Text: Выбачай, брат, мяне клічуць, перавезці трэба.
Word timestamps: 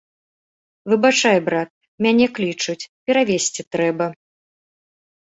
Выбачай, 0.93 1.37
брат, 1.51 1.69
мяне 2.07 2.25
клічуць, 2.39 2.79
перавезці 3.07 3.61
трэба. 3.77 4.13